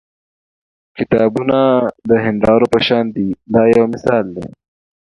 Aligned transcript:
کتابونه 0.97 1.57
د 2.09 2.11
هیندارو 2.25 2.65
په 2.73 2.79
شان 2.87 3.05
دي 3.15 3.27
دا 3.53 3.63
یو 3.75 3.85
مثال 3.93 4.25
دی. 4.35 4.47